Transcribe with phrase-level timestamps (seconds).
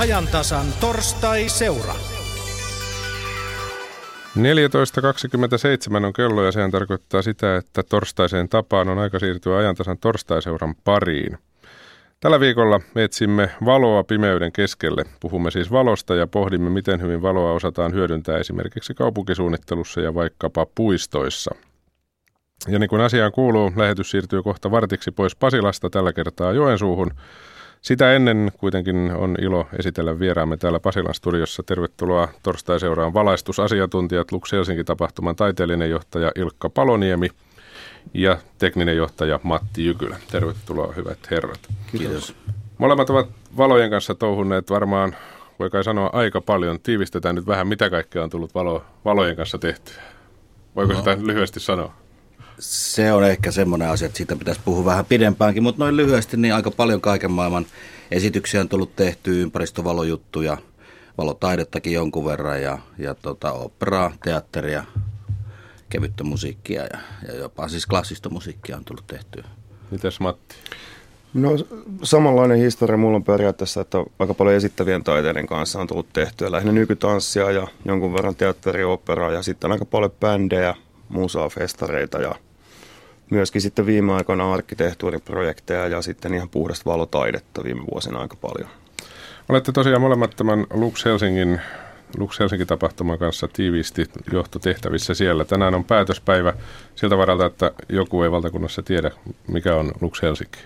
[0.00, 1.94] ajantasan torstai-seura.
[4.36, 10.74] 14.27 on kello ja sehän tarkoittaa sitä, että torstaiseen tapaan on aika siirtyä ajantasan torstaiseuran
[10.84, 11.38] pariin.
[12.20, 15.04] Tällä viikolla etsimme valoa pimeyden keskelle.
[15.20, 21.54] Puhumme siis valosta ja pohdimme, miten hyvin valoa osataan hyödyntää esimerkiksi kaupunkisuunnittelussa ja vaikkapa puistoissa.
[22.68, 27.10] Ja niin kuin asiaan kuuluu, lähetys siirtyy kohta vartiksi pois Pasilasta, tällä kertaa Joensuuhun.
[27.82, 31.62] Sitä ennen kuitenkin on ilo esitellä vieraamme täällä Pasilan studiossa.
[31.62, 37.28] Tervetuloa torstai-seuraan valaistusasiantuntijat Lux Helsinki-tapahtuman taiteellinen johtaja Ilkka Paloniemi
[38.14, 40.16] ja tekninen johtaja Matti Jykylä.
[40.30, 41.60] Tervetuloa hyvät herrat.
[41.92, 42.34] Kiitos.
[42.78, 45.16] Molemmat ovat valojen kanssa touhuneet varmaan,
[45.58, 46.80] voi kai sanoa aika paljon.
[46.80, 50.02] Tiivistetään nyt vähän, mitä kaikkea on tullut valo, valojen kanssa tehtyä.
[50.76, 50.98] Voiko no.
[50.98, 51.99] sitä lyhyesti sanoa?
[52.60, 56.54] Se on ehkä semmoinen asia, että siitä pitäisi puhua vähän pidempäänkin, mutta noin lyhyesti niin
[56.54, 57.66] aika paljon kaiken maailman
[58.10, 60.56] esityksiä on tullut tehty, ympäristövalojuttuja,
[61.18, 64.84] valotaidettakin jonkun verran ja, ja tota, operaa, teatteria,
[65.90, 69.44] kevyttä musiikkia ja, ja jopa siis klassista musiikkia on tullut tehtyä.
[69.90, 70.54] Mites Matti?
[71.34, 71.50] No
[72.02, 76.52] samanlainen historia mulla on periaatteessa, että aika paljon esittävien taiteiden kanssa on tullut tehtyä.
[76.52, 80.74] Lähinnä nykytanssia ja jonkun verran teatterioperaa ja sitten aika paljon bändejä,
[81.08, 82.34] musaa, festareita ja
[83.30, 88.70] myöskin sitten viime aikoina arkkitehtuuriprojekteja ja sitten ihan puhdasta valotaidetta viime vuosina aika paljon.
[89.48, 91.60] Olette tosiaan molemmat tämän Lux Helsingin
[92.18, 95.44] Lux Helsinki-tapahtuman kanssa tiiviisti johtotehtävissä siellä.
[95.44, 96.52] Tänään on päätöspäivä
[96.94, 99.10] siltä varalta, että joku ei valtakunnassa tiedä,
[99.48, 100.58] mikä on Lux Helsinki.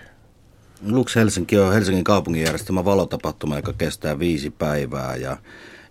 [0.89, 5.37] Lux Helsinki on Helsingin kaupungin järjestämä valotapahtuma, joka kestää viisi päivää ja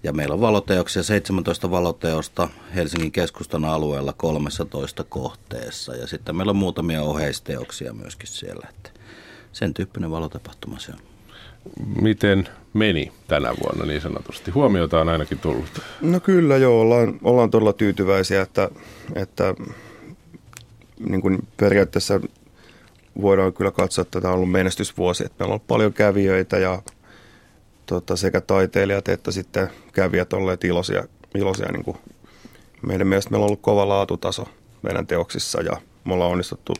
[0.04, 5.96] ja meillä on valoteoksia, 17 valoteosta Helsingin keskustan alueella 13 kohteessa.
[5.96, 8.68] Ja sitten meillä on muutamia oheisteoksia myöskin siellä.
[8.70, 8.90] Että
[9.52, 10.98] sen tyyppinen valotapahtuma se on.
[12.02, 14.50] Miten meni tänä vuonna niin sanotusti?
[14.50, 15.80] Huomiota on ainakin tullut.
[16.00, 18.70] No kyllä joo, ollaan, ollaan todella tyytyväisiä, että,
[19.14, 19.54] että
[20.98, 22.20] niin kuin periaatteessa
[23.22, 25.24] voidaan kyllä katsoa, että tämä on ollut menestysvuosi.
[25.24, 26.82] Että meillä on ollut paljon kävijöitä ja
[27.86, 31.04] tota, sekä taiteilijat että sitten kävijät olleet iloisia.
[31.34, 31.96] iloisia niin kuin
[32.86, 34.48] meidän mielestä meillä on ollut kova laatutaso
[34.82, 35.72] meidän teoksissa ja
[36.04, 36.74] me ollaan onnistuttu,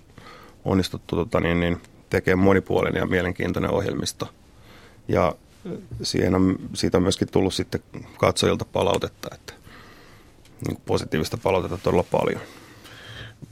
[0.65, 4.29] onnistuttu tota, niin, niin, tekemään monipuolinen ja mielenkiintoinen ohjelmisto.
[5.09, 5.35] Ja
[6.03, 7.81] siihen on, siitä on myöskin tullut sitten
[8.19, 9.55] katsojilta palautetta, että
[10.69, 12.41] niin positiivista palautetta todella paljon.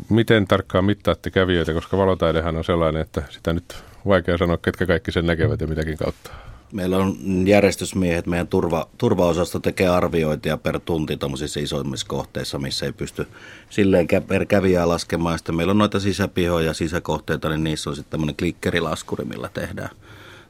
[0.08, 5.12] Miten tarkkaan mittaatte kävijöitä, koska valotaidehan on sellainen, että sitä nyt vaikea sanoa, ketkä kaikki
[5.12, 6.30] sen näkevät ja mitäkin kautta.
[6.72, 7.16] Meillä on
[7.46, 13.26] järjestysmiehet, meidän turva, turvaosasto tekee arviointia per tunti tuommoisissa isoimmissa kohteissa, missä ei pysty
[13.70, 15.38] silleen per kävijää laskemaan.
[15.38, 19.90] Sitten meillä on noita sisäpihoja, sisäkohteita, niin niissä on sitten tämmöinen klikkerilaskuri, millä tehdään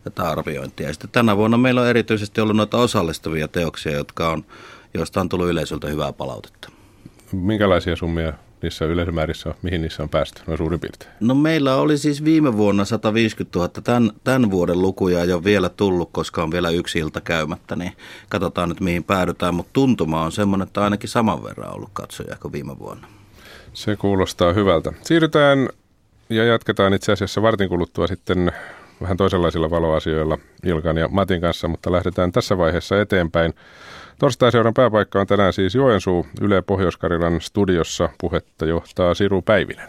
[0.04, 0.86] tätä arviointia.
[0.86, 4.44] Ja sitten tänä vuonna meillä on erityisesti ollut noita osallistuvia teoksia, jotka on,
[4.94, 6.68] joista on tullut yleisöltä hyvää palautetta.
[7.32, 8.32] Minkälaisia summia
[8.62, 11.10] niissä yleisömäärissä, mihin niissä on päästy, noin suurin piirtein?
[11.20, 13.68] No meillä oli siis viime vuonna 150 000.
[13.68, 17.92] Tämän, tämän vuoden lukuja ei ole vielä tullut, koska on vielä yksi ilta käymättä, niin
[18.28, 19.54] katsotaan nyt mihin päädytään.
[19.54, 23.06] Mutta tuntuma on semmoinen, että ainakin saman verran ollut katsoja kuin viime vuonna.
[23.72, 24.92] Se kuulostaa hyvältä.
[25.02, 25.68] Siirrytään
[26.30, 28.52] ja jatketaan itse asiassa vartin kuluttua sitten
[29.02, 33.54] vähän toisenlaisilla valoasioilla Ilkan ja Matin kanssa, mutta lähdetään tässä vaiheessa eteenpäin.
[34.22, 38.08] Torstaiseuran pääpaikka on tänään siis Joensuu Yle Pohjois-Karilan studiossa.
[38.20, 39.88] Puhetta johtaa Siru Päivinen.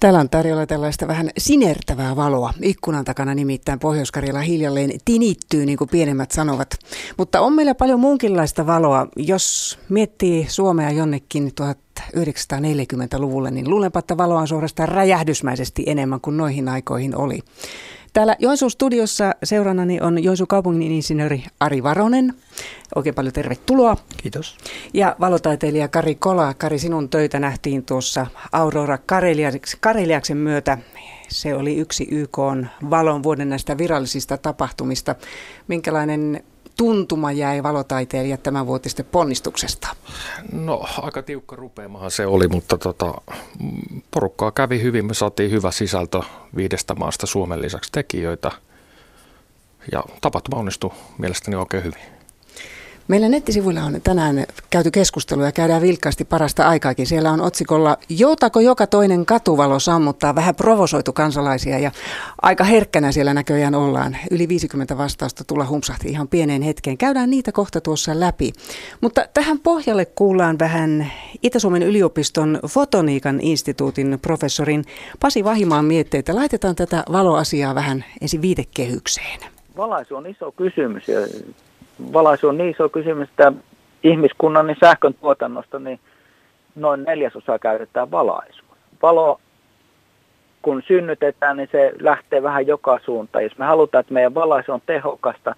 [0.00, 2.54] Täällä on tarjolla tällaista vähän sinertävää valoa.
[2.62, 4.12] Ikkunan takana nimittäin pohjois
[4.46, 6.68] hiljalleen tinittyy, niin kuin pienemmät sanovat.
[7.16, 9.06] Mutta on meillä paljon muunkinlaista valoa.
[9.16, 16.68] Jos miettii Suomea jonnekin 1940-luvulle, niin luulenpa, että valoa on suorastaan räjähdysmäisesti enemmän kuin noihin
[16.68, 17.40] aikoihin oli.
[18.12, 22.34] Täällä Joensuun studiossa seurannani on Joensuun kaupungin insinööri Ari Varonen.
[22.94, 23.96] Oikein paljon tervetuloa.
[24.16, 24.56] Kiitos.
[24.94, 26.54] Ja valotaiteilija Kari Kola.
[26.54, 28.98] Kari, sinun töitä nähtiin tuossa Aurora
[29.80, 30.78] Kareliaksen myötä.
[31.28, 32.38] Se oli yksi YK
[32.90, 35.14] valon vuoden näistä virallisista tapahtumista.
[35.68, 36.44] Minkälainen
[36.76, 39.88] tuntuma jäi valotaiteilija tämän vuotisten ponnistuksesta?
[40.52, 43.14] No aika tiukka rupeamahan se oli, mutta tota,
[44.10, 45.06] porukkaa kävi hyvin.
[45.06, 46.22] Me saatiin hyvä sisältö
[46.56, 48.50] viidestä maasta Suomen lisäksi tekijöitä
[49.92, 52.21] ja tapahtuma onnistui mielestäni oikein hyvin.
[53.12, 57.06] Meillä nettisivuilla on tänään käyty keskustelua ja käydään vilkkaasti parasta aikaakin.
[57.06, 60.34] Siellä on otsikolla Joutako joka toinen katuvalo sammuttaa?
[60.34, 61.90] Vähän provosoitu kansalaisia ja
[62.42, 64.16] aika herkkänä siellä näköjään ollaan.
[64.30, 66.98] Yli 50 vastausta tulla humpsahti ihan pieneen hetkeen.
[66.98, 68.52] Käydään niitä kohta tuossa läpi.
[69.00, 71.12] Mutta tähän pohjalle kuullaan vähän
[71.42, 74.84] Itä-Suomen yliopiston Fotoniikan instituutin professorin
[75.20, 76.34] Pasi Vahimaan mietteitä.
[76.34, 79.40] Laitetaan tätä valoasiaa vähän ensin viitekehykseen.
[79.76, 81.20] Valaisu on iso kysymys ja
[82.12, 83.52] valaisu on niin iso kysymys, että
[84.02, 86.00] ihmiskunnan niin sähkön tuotannosta niin
[86.74, 88.76] noin neljäsosa käytetään valaisua.
[89.02, 89.40] Valo,
[90.62, 93.44] kun synnytetään, niin se lähtee vähän joka suuntaan.
[93.44, 95.54] Jos me halutaan, että meidän valaisu on tehokasta,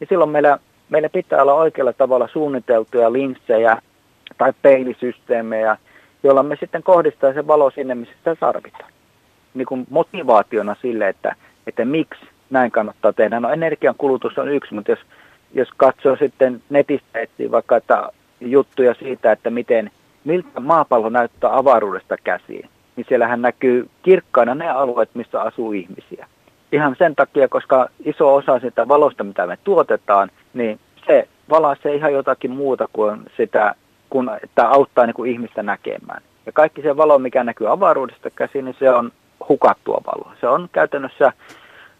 [0.00, 0.58] niin silloin meillä,
[0.88, 3.82] meillä pitää olla oikealla tavalla suunniteltuja linssejä
[4.38, 5.76] tai peilisysteemejä,
[6.22, 8.92] jolla me sitten kohdistaa se valo sinne, missä sitä tarvitaan.
[9.54, 11.36] Niin kuin motivaationa sille, että,
[11.66, 13.40] että miksi näin kannattaa tehdä.
[13.40, 14.98] No energian kulutus on yksi, mutta jos,
[15.54, 18.10] jos katsoo sitten netistä etsiä vaikka että
[18.40, 19.90] juttuja siitä, että miten,
[20.24, 26.26] miltä maapallo näyttää avaruudesta käsiin, niin siellähän näkyy kirkkaina ne alueet, missä asuu ihmisiä.
[26.72, 32.12] Ihan sen takia, koska iso osa sitä valosta, mitä me tuotetaan, niin se valaisee ihan
[32.12, 33.74] jotakin muuta kuin sitä,
[34.10, 36.22] kun, että auttaa niin kuin ihmistä näkemään.
[36.46, 39.12] Ja kaikki se valo, mikä näkyy avaruudesta käsin, niin se on
[39.48, 40.34] hukattua valoa.
[40.40, 41.32] Se on käytännössä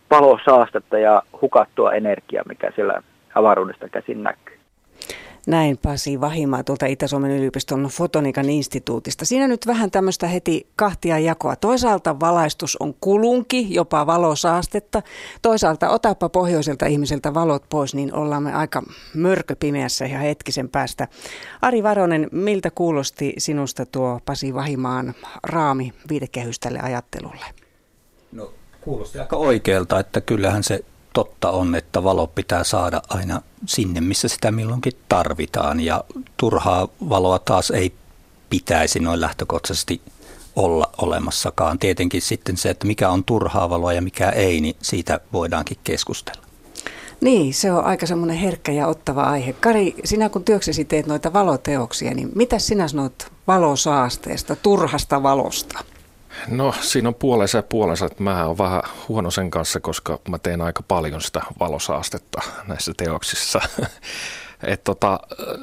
[0.08, 3.02] palosaastetta ja hukattua energiaa, mikä siellä
[3.34, 4.58] avaruudesta käsin näkyy.
[5.46, 9.24] Näin Pasi Vahimaa tuolta Itä-Suomen yliopiston Fotonikan instituutista.
[9.24, 11.56] Siinä nyt vähän tämmöistä heti kahtia jakoa.
[11.56, 15.02] Toisaalta valaistus on kulunki, jopa valosaastetta.
[15.42, 18.82] Toisaalta otapa pohjoiselta ihmiseltä valot pois, niin ollaan me aika
[19.14, 21.08] mörköpimeässä ihan hetkisen päästä.
[21.62, 27.44] Ari Varonen, miltä kuulosti sinusta tuo Pasi Vahimaan raami viitekehystä tälle ajattelulle?
[28.32, 34.00] No kuulosti aika oikealta, että kyllähän se totta on, että valo pitää saada aina sinne,
[34.00, 35.80] missä sitä milloinkin tarvitaan.
[35.80, 36.04] Ja
[36.36, 37.92] turhaa valoa taas ei
[38.50, 40.00] pitäisi noin lähtökohtaisesti
[40.56, 41.78] olla olemassakaan.
[41.78, 46.42] Tietenkin sitten se, että mikä on turhaa valoa ja mikä ei, niin siitä voidaankin keskustella.
[47.20, 49.52] Niin, se on aika semmoinen herkkä ja ottava aihe.
[49.52, 55.84] Kari, sinä kun työksesi teet noita valoteoksia, niin mitä sinä sanot valosaasteesta, turhasta valosta?
[56.46, 60.38] No siinä on puolensa ja puolensa, että mä oon vähän huono sen kanssa, koska mä
[60.38, 63.60] teen aika paljon sitä valosaastetta näissä teoksissa.
[64.62, 65.20] Et tota,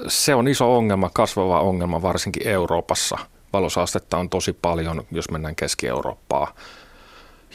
[0.07, 3.17] se on iso ongelma, kasvava ongelma varsinkin Euroopassa.
[3.53, 6.53] Valosaastetta on tosi paljon, jos mennään Keski-Eurooppaan.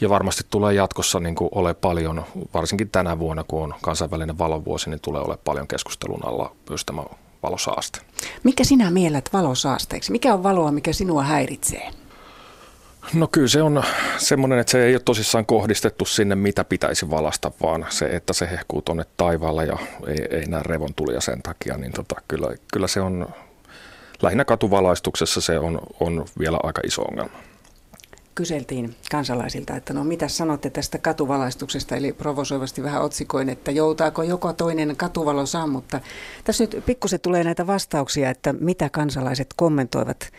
[0.00, 2.24] Ja varmasti tulee jatkossa niin kuin ole paljon,
[2.54, 7.02] varsinkin tänä vuonna, kun on kansainvälinen valovuosi, niin tulee ole paljon keskustelun alla myös tämä
[7.42, 8.00] valosaaste.
[8.42, 10.12] Mikä sinä mielät valosaasteeksi?
[10.12, 11.90] Mikä on valoa, mikä sinua häiritsee?
[13.14, 13.82] No kyllä se on
[14.18, 18.50] semmoinen, että se ei ole tosissaan kohdistettu sinne, mitä pitäisi valasta, vaan se, että se
[18.50, 23.00] hehkuu tuonne taivaalla ja ei, ei näe revontulia sen takia, niin tota, kyllä, kyllä se
[23.00, 23.28] on,
[24.22, 27.38] lähinnä katuvalaistuksessa se on, on vielä aika iso ongelma.
[28.34, 34.52] Kyseltiin kansalaisilta, että no mitä sanotte tästä katuvalaistuksesta, eli provosoivasti vähän otsikoin, että joutaako joko
[34.52, 36.00] toinen katuvalo sammutta.
[36.44, 40.32] Tässä nyt pikkusen tulee näitä vastauksia, että mitä kansalaiset kommentoivat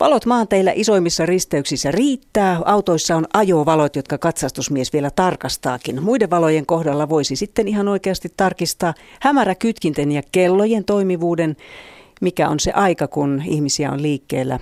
[0.00, 2.60] Valot maanteillä isoimmissa risteyksissä riittää.
[2.64, 6.02] Autoissa on ajovalot, jotka katsastusmies vielä tarkastaakin.
[6.02, 11.56] Muiden valojen kohdalla voisi sitten ihan oikeasti tarkistaa hämärä kytkinten ja kellojen toimivuuden,
[12.20, 14.58] mikä on se aika, kun ihmisiä on liikkeellä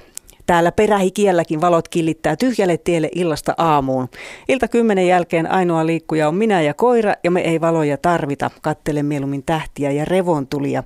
[0.47, 4.09] Täällä perähikielläkin valot killittää tyhjälle tielle illasta aamuun.
[4.49, 8.51] Ilta kymmenen jälkeen ainoa liikkuja on minä ja koira ja me ei valoja tarvita.
[8.63, 10.83] Kattele mieluummin tähtiä ja revontulia.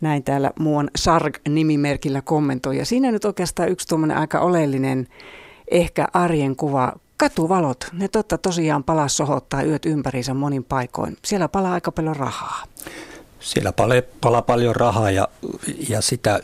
[0.00, 2.78] Näin täällä muun Sarg-nimimerkillä kommentoi.
[2.78, 5.06] Ja siinä nyt oikeastaan yksi tuommoinen aika oleellinen
[5.70, 6.92] ehkä arjen kuva.
[7.16, 11.16] Katuvalot, ne totta tosiaan palaa sohottaa yöt ympäriinsä monin paikoin.
[11.24, 12.62] Siellä palaa aika paljon rahaa.
[13.40, 15.28] Siellä palaa, palaa paljon rahaa ja,
[15.88, 16.40] ja sitä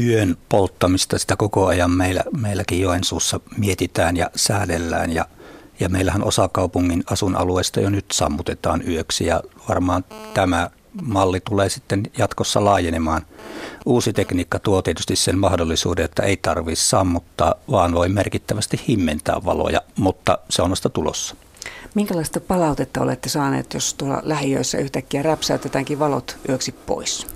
[0.00, 5.24] yön polttamista, sitä koko ajan meillä, meilläkin Joensuussa mietitään ja säädellään ja,
[5.80, 10.04] ja meillähän osa kaupungin asuinalueesta jo nyt sammutetaan yöksi ja varmaan
[10.34, 10.70] tämä
[11.02, 13.22] malli tulee sitten jatkossa laajenemaan.
[13.86, 19.82] Uusi tekniikka tuo tietysti sen mahdollisuuden, että ei tarvitse sammuttaa, vaan voi merkittävästi himmentää valoja,
[19.96, 21.36] mutta se on vasta tulossa.
[21.94, 27.26] Minkälaista palautetta olette saaneet, jos tuolla lähiöissä yhtäkkiä räpsäytetäänkin valot yöksi pois?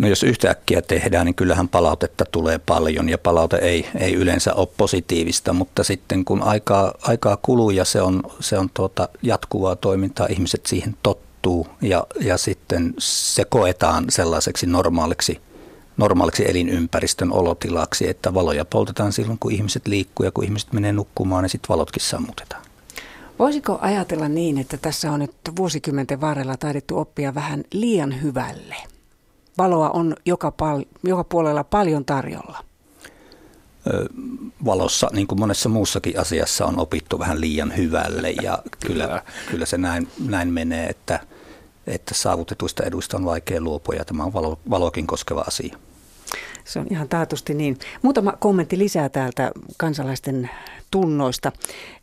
[0.00, 4.68] No jos yhtäkkiä tehdään, niin kyllähän palautetta tulee paljon ja palaute ei, ei yleensä ole
[4.76, 10.26] positiivista, mutta sitten kun aikaa, aikaa kuluu ja se on, se on tuota jatkuvaa toimintaa,
[10.30, 15.40] ihmiset siihen tottuu ja, ja sitten se koetaan sellaiseksi normaaliksi,
[15.96, 21.42] normaaliksi elinympäristön olotilaksi, että valoja poltetaan silloin, kun ihmiset liikkuu ja kun ihmiset menee nukkumaan,
[21.42, 22.62] niin sitten valotkin sammutetaan.
[23.38, 28.76] Voisiko ajatella niin, että tässä on nyt vuosikymmenten varrella taidettu oppia vähän liian hyvälle?
[29.58, 32.64] Valoa on joka, pal- joka puolella paljon tarjolla?
[34.64, 39.78] Valossa, niin kuin monessa muussakin asiassa, on opittu vähän liian hyvälle ja kyllä, kyllä se
[39.78, 41.20] näin, näin menee, että,
[41.86, 45.76] että saavutetuista eduista on vaikea luopua ja tämä on valo, valokin koskeva asia.
[46.70, 47.78] Se on ihan taatusti niin.
[48.02, 50.50] Muutama kommentti lisää täältä kansalaisten
[50.90, 51.52] tunnoista.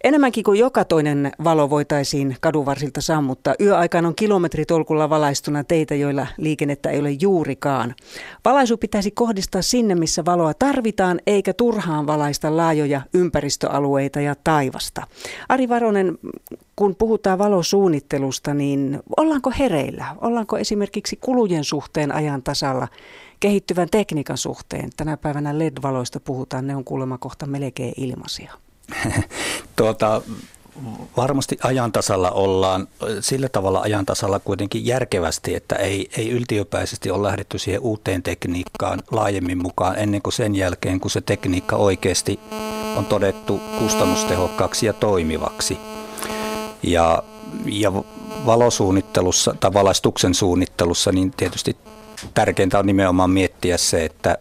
[0.03, 3.55] Enemmänkin kuin joka toinen valo voitaisiin kadunvarsilta sammuttaa.
[3.61, 7.95] Yöaikaan on kilometritolkulla valaistuna teitä, joilla liikennettä ei ole juurikaan.
[8.45, 15.07] Valaisu pitäisi kohdistaa sinne, missä valoa tarvitaan, eikä turhaan valaista laajoja ympäristöalueita ja taivasta.
[15.49, 16.17] Ari Varonen,
[16.75, 20.05] kun puhutaan valosuunnittelusta, niin ollaanko hereillä?
[20.21, 22.87] Ollaanko esimerkiksi kulujen suhteen ajan tasalla?
[23.39, 24.89] Kehittyvän tekniikan suhteen.
[24.97, 28.53] Tänä päivänä LED-valoista puhutaan, ne on kuulemma kohta melkein ilmaisia.
[29.75, 30.21] tuota,
[31.17, 32.87] varmasti ajantasalla ollaan
[33.19, 39.61] sillä tavalla ajantasalla kuitenkin järkevästi, että ei, ei yltiöpäisesti ole lähdetty siihen uuteen tekniikkaan laajemmin
[39.61, 42.39] mukaan ennen kuin sen jälkeen, kun se tekniikka oikeasti
[42.95, 45.77] on todettu kustannustehokkaaksi ja toimivaksi.
[46.83, 47.23] Ja,
[47.65, 47.93] ja
[48.45, 51.77] valosuunnittelussa tai valaistuksen suunnittelussa, niin tietysti
[52.33, 54.37] tärkeintä on nimenomaan miettiä se, että,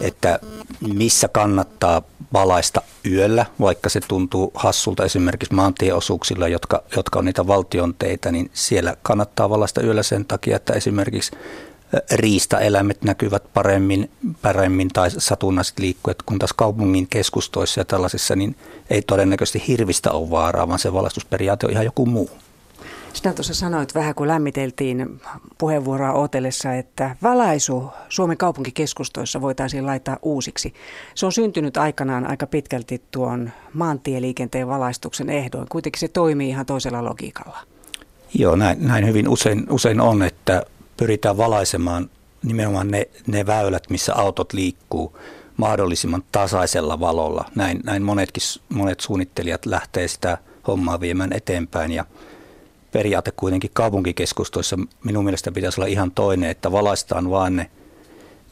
[0.00, 0.38] että
[0.80, 7.94] missä kannattaa valaista yöllä, vaikka se tuntuu hassulta esimerkiksi maantieosuuksilla, jotka, jotka on niitä valtion
[7.94, 11.32] teitä, niin siellä kannattaa valaista yöllä sen takia, että esimerkiksi
[12.12, 14.10] riistaeläimet näkyvät paremmin,
[14.42, 18.56] paremmin tai satunnaiset liikkujat, kun taas kaupungin keskustoissa ja tällaisissa, niin
[18.90, 22.30] ei todennäköisesti hirvistä ole vaaraa, vaan se valaistusperiaate on ihan joku muu.
[23.14, 25.20] Sinä tuossa sanoit vähän, kun lämmiteltiin
[25.58, 30.74] puheenvuoroa Otelessa, että valaisu Suomen kaupunkikeskustoissa voitaisiin laittaa uusiksi.
[31.14, 35.68] Se on syntynyt aikanaan aika pitkälti tuon maantieliikenteen valaistuksen ehdoin.
[35.68, 37.58] Kuitenkin se toimii ihan toisella logiikalla.
[38.34, 40.62] Joo, näin, näin hyvin usein, usein on, että
[40.96, 42.10] pyritään valaisemaan
[42.42, 45.18] nimenomaan ne, ne väylät, missä autot liikkuu
[45.56, 47.44] mahdollisimman tasaisella valolla.
[47.54, 52.04] Näin, näin monetkin, monet suunnittelijat lähtee sitä hommaa viemään eteenpäin ja
[52.94, 57.70] periaate kuitenkin kaupunkikeskustoissa minun mielestä pitäisi olla ihan toinen, että valaistaan vaan ne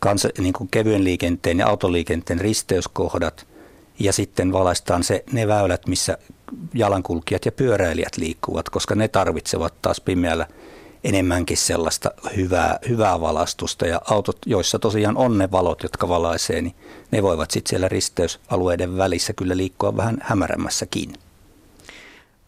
[0.01, 3.47] kansa, niin kuin kevyen liikenteen ja autoliikenteen risteyskohdat
[3.99, 6.19] ja sitten valaistaan se, ne väylät, missä
[6.75, 10.47] jalankulkijat ja pyöräilijät liikkuvat, koska ne tarvitsevat taas pimeällä
[11.05, 16.75] enemmänkin sellaista hyvää, hyvää valastusta ja autot, joissa tosiaan on ne valot, jotka valaisee, niin
[17.11, 21.13] ne voivat sitten siellä risteysalueiden välissä kyllä liikkua vähän hämärämmässäkin.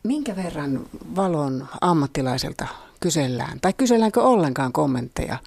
[0.05, 0.81] Minkä verran
[1.17, 2.67] valon ammattilaiselta
[3.01, 5.39] kysellään, tai kyselläänkö ollenkaan kommentteja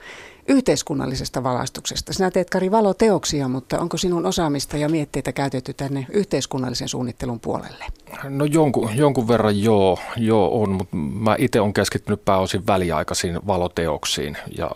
[0.47, 2.13] yhteiskunnallisesta valaistuksesta?
[2.13, 7.85] Sinä teet Kari valoteoksia, mutta onko sinun osaamista ja mietteitä käytetty tänne yhteiskunnallisen suunnittelun puolelle?
[8.23, 14.37] No jonkun, jonkun verran joo, joo on, mutta mä itse olen keskittynyt pääosin väliaikaisiin valoteoksiin
[14.57, 14.71] ja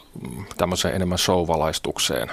[0.57, 2.31] tämmöiseen enemmän show-valaistukseen,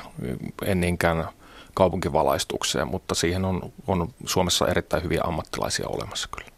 [0.64, 1.28] en niinkään
[1.74, 6.57] kaupunkivalaistukseen, mutta siihen on, on Suomessa erittäin hyviä ammattilaisia olemassa kyllä.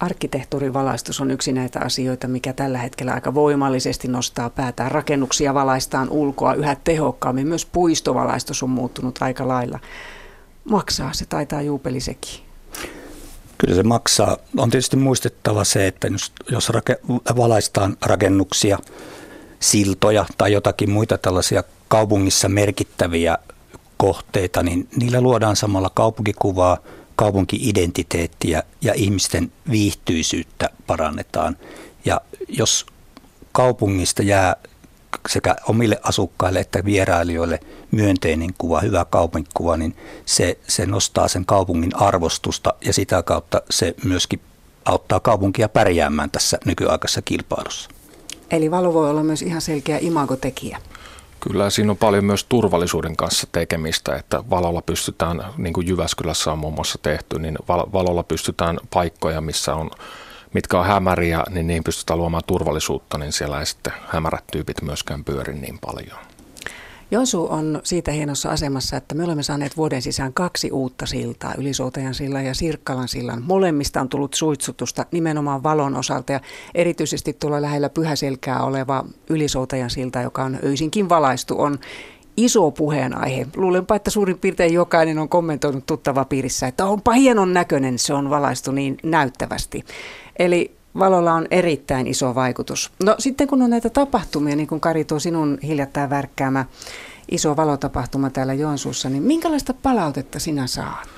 [0.00, 4.90] Arkkitehtuurivalaistus on yksi näitä asioita, mikä tällä hetkellä aika voimallisesti nostaa päätään.
[4.90, 7.46] Rakennuksia valaistaan ulkoa yhä tehokkaammin.
[7.46, 9.78] Myös puistovalaistus on muuttunut aika lailla.
[10.64, 12.40] Maksaa, se taitaa juupeli sekin.
[13.58, 14.36] Kyllä se maksaa.
[14.56, 16.08] On tietysti muistettava se, että
[16.50, 17.00] jos rake-
[17.36, 18.78] valaistaan rakennuksia,
[19.60, 23.38] siltoja tai jotakin muita tällaisia kaupungissa merkittäviä
[23.96, 26.78] kohteita, niin niillä luodaan samalla kaupunkikuvaa–
[27.18, 31.56] kaupunkiidentiteettiä ja ihmisten viihtyisyyttä parannetaan.
[32.04, 32.86] Ja jos
[33.52, 34.56] kaupungista jää
[35.28, 37.60] sekä omille asukkaille että vierailijoille
[37.90, 39.96] myönteinen kuva, hyvä kaupunkikuva, niin
[40.26, 44.40] se, se nostaa sen kaupungin arvostusta ja sitä kautta se myöskin
[44.84, 47.90] auttaa kaupunkia pärjäämään tässä nykyaikaisessa kilpailussa.
[48.50, 50.78] Eli valo voi olla myös ihan selkeä imagotekijä.
[51.40, 56.58] Kyllä siinä on paljon myös turvallisuuden kanssa tekemistä, että valolla pystytään, niin kuin Jyväskylässä on
[56.58, 59.90] muun muassa tehty, niin valolla pystytään paikkoja, missä on,
[60.54, 65.24] mitkä on hämäriä, niin niin pystytään luomaan turvallisuutta, niin siellä ei sitten hämärät tyypit myöskään
[65.24, 66.27] pyöri niin paljon.
[67.10, 72.14] Joensuu on siitä hienossa asemassa, että me olemme saaneet vuoden sisään kaksi uutta siltaa, Ylisoutajan
[72.14, 73.42] sillan ja Sirkkalan sillan.
[73.46, 76.40] Molemmista on tullut suitsutusta nimenomaan valon osalta ja
[76.74, 81.78] erityisesti tuolla lähellä Pyhäselkää oleva Ylisoutajan silta, joka on öisinkin valaistu, on
[82.36, 83.46] iso puheenaihe.
[83.56, 88.30] Luulenpa, että suurin piirtein jokainen on kommentoinut tuttava piirissä, että onpa hienon näköinen, se on
[88.30, 89.84] valaistu niin näyttävästi.
[90.38, 92.92] Eli valolla on erittäin iso vaikutus.
[93.04, 96.64] No sitten kun on näitä tapahtumia, niin kuin Kari tuo sinun hiljattain värkkäämä
[97.30, 101.08] iso valotapahtuma täällä Joensuussa, niin minkälaista palautetta sinä saat?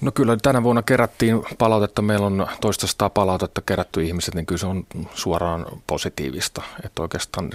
[0.00, 4.58] No kyllä tänä vuonna kerättiin palautetta, meillä on toista sata palautetta kerätty ihmiset, niin kyllä
[4.58, 6.62] se on suoraan positiivista.
[6.84, 7.50] Että oikeastaan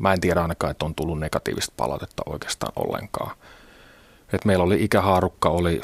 [0.00, 3.36] mä en tiedä ainakaan, että on tullut negatiivista palautetta oikeastaan ollenkaan.
[4.32, 5.82] Et meillä oli ikähaarukka oli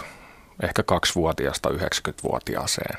[0.62, 2.98] ehkä kaksivuotiaasta 90-vuotiaaseen.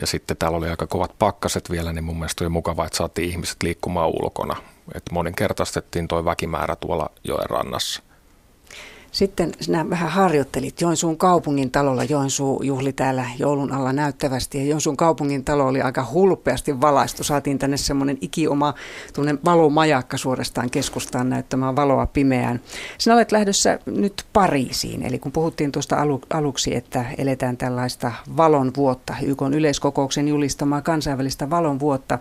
[0.00, 3.30] Ja sitten täällä oli aika kovat pakkaset vielä, niin mun mielestä oli mukava, että saatiin
[3.30, 4.56] ihmiset liikkumaan ulkona.
[4.94, 8.02] Että moninkertaistettiin tuo väkimäärä tuolla joen rannassa.
[9.12, 12.04] Sitten sinä vähän harjoittelit Joensuun kaupungin talolla.
[12.04, 17.24] Joensuu juhli täällä joulun alla näyttävästi ja Joensuun kaupungin talo oli aika hulpeasti valaistu.
[17.24, 18.74] Saatiin tänne semmoinen ikioma
[19.44, 22.60] valomajakka suorastaan keskustaan näyttämään valoa pimeään.
[22.98, 28.72] Sinä olet lähdössä nyt Pariisiin, eli kun puhuttiin tuosta alu, aluksi, että eletään tällaista valon
[28.76, 32.18] vuotta, YK yleiskokouksen julistamaa kansainvälistä valon vuotta.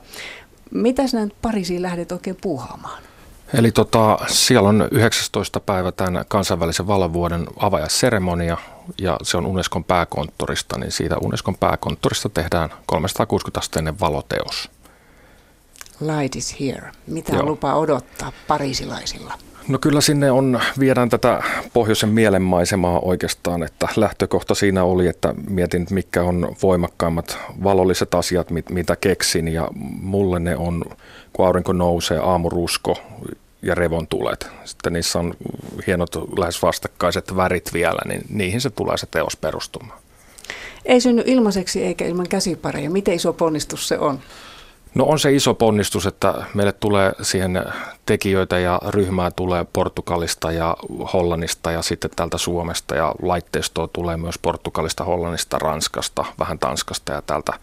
[0.71, 3.08] Mitä sinä nyt Pariisiin lähdet oikein puuhaamaan?
[3.53, 5.59] Eli tota, siellä on 19.
[5.59, 8.57] päivä tämän kansainvälisen valovuoden avajaisseremonia
[8.97, 14.69] ja se on Unescon pääkonttorista, niin siitä Unescon pääkonttorista tehdään 360-asteinen valoteos.
[16.01, 16.91] Light is here.
[17.07, 17.45] Mitä Joo.
[17.45, 19.33] lupaa odottaa parisilaisilla?
[19.67, 25.87] No kyllä sinne on, viedään tätä pohjoisen mielenmaisemaa oikeastaan, että lähtökohta siinä oli, että mietin,
[25.89, 29.67] mitkä on voimakkaimmat valolliset asiat, mit, mitä keksin ja
[30.01, 30.83] mulle ne on,
[31.33, 32.97] kun aurinko nousee, aamurusko
[33.61, 34.47] ja revontulet.
[34.65, 35.33] Sitten niissä on
[35.87, 39.99] hienot lähes vastakkaiset värit vielä, niin niihin se tulee se teos perustumaan.
[40.85, 42.89] Ei synny ilmaiseksi eikä ilman käsipareja.
[42.89, 44.19] Miten iso ponnistus se on?
[44.95, 47.63] No on se iso ponnistus, että meille tulee siihen
[48.05, 50.77] tekijöitä ja ryhmää tulee Portugalista ja
[51.13, 57.21] Hollannista ja sitten täältä Suomesta ja laitteistoa tulee myös Portugalista, Hollannista, Ranskasta, vähän Tanskasta ja
[57.21, 57.53] täältä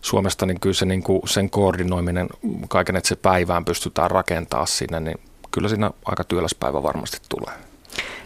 [0.00, 2.28] Suomesta, niin kyllä se niin kuin sen koordinoiminen
[2.68, 7.54] kaiken, että se päivään pystytään rakentaa sinne, niin kyllä siinä aika työläs päivä varmasti tulee.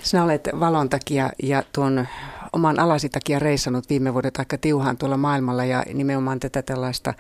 [0.03, 2.07] Sinä olet valon takia ja tuon
[2.53, 7.15] oman alasi takia reissannut viime vuodet aika tiuhaan tuolla maailmalla ja nimenomaan tätä tällaista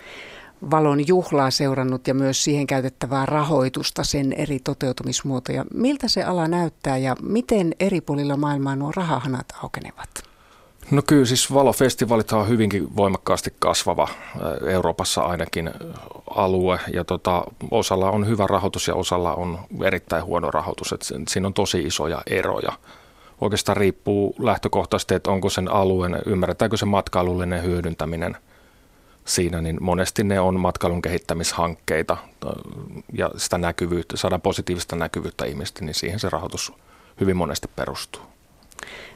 [0.70, 5.64] valon juhlaa seurannut ja myös siihen käytettävää rahoitusta, sen eri toteutumismuotoja.
[5.74, 10.08] Miltä se ala näyttää ja miten eri puolilla maailmaa nuo rahahanat aukenevat?
[10.90, 14.08] No kyllä siis valofestivaalit on hyvinkin voimakkaasti kasvava
[14.66, 15.70] Euroopassa ainakin
[16.30, 20.92] alue ja tota, osalla on hyvä rahoitus ja osalla on erittäin huono rahoitus.
[20.92, 22.72] Et siinä on tosi isoja eroja.
[23.40, 28.36] Oikeastaan riippuu lähtökohtaisesti, että onko sen alueen, ymmärretäänkö se matkailullinen hyödyntäminen–
[29.26, 32.16] siinä, niin monesti ne on matkailun kehittämishankkeita
[33.12, 36.72] ja sitä näkyvyyttä, saadaan positiivista näkyvyyttä ihmistä, niin siihen se rahoitus
[37.20, 38.22] hyvin monesti perustuu.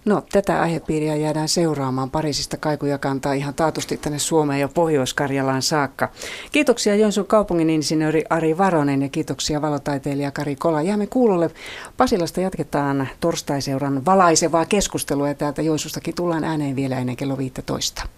[0.05, 2.11] No, tätä aihepiiriä jäädään seuraamaan.
[2.11, 6.09] Pariisista kaikuja kantaa ihan taatusti tänne Suomeen ja Pohjois-Karjalaan saakka.
[6.53, 10.83] Kiitoksia Joensuun kaupungin insinööri Ari Varonen ja kiitoksia valotaiteilija Kari Kola.
[10.83, 11.51] Jäämme kuulolle.
[11.97, 18.09] Pasilasta jatketaan torstaiseuran valaisevaa keskustelua ja täältä Joensuustakin tullaan ääneen vielä ennen kello 15.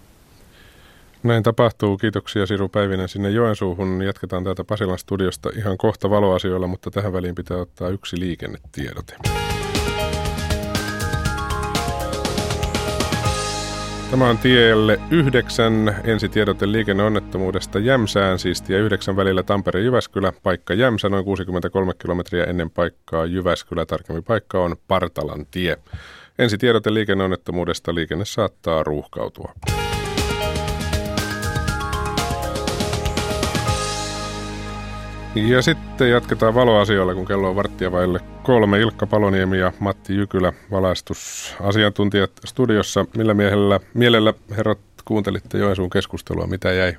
[1.23, 1.97] Näin tapahtuu.
[1.97, 4.01] Kiitoksia Siru Päivinen sinne Joensuuhun.
[4.01, 9.15] Jatketaan täältä Pasilan studiosta ihan kohta valoasioilla, mutta tähän väliin pitää ottaa yksi liikennetiedote.
[14.11, 21.25] Tämä on tielle yhdeksän ensitiedote liikenneonnettomuudesta Jämsään, siis tie yhdeksän välillä Tampere-Jyväskylä, paikka Jämsä noin
[21.25, 25.77] 63 kilometriä ennen paikkaa Jyväskylä, tarkemmin paikka on Partalan tie.
[26.39, 29.53] Ensitiedote liikenneonnettomuudesta liikenne saattaa ruuhkautua.
[35.35, 38.79] Ja sitten jatketaan valoasioilla, kun kello on varttia vaille kolme.
[38.79, 43.05] Ilkka Paloniemi ja Matti Jykylä, valaistusasiantuntijat studiossa.
[43.17, 46.97] Millä miehellä, mielellä herrat kuuntelitte Joensuun keskustelua, mitä jäi